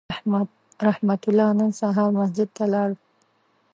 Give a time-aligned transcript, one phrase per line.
[0.87, 2.89] رحمت الله نن سهار مسجد ته لاړ